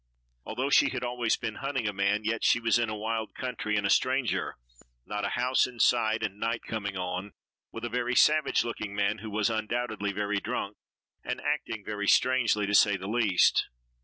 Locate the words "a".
1.87-1.93, 2.89-2.97, 3.85-3.91, 5.25-5.37, 7.93-8.15